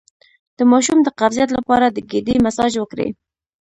د 0.57 0.59
ماشوم 0.71 0.97
د 1.03 1.07
قبضیت 1.19 1.49
لپاره 1.57 1.85
د 1.89 1.97
ګیډې 2.11 2.35
مساج 2.45 2.73
وکړئ 2.77 3.09